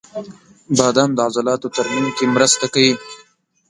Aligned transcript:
•بادام 0.77 1.09
د 1.15 1.19
عضلاتو 1.27 1.67
ترمیم 1.75 2.07
کې 2.17 2.25
مرسته 2.35 2.65
کوي. 2.73 2.93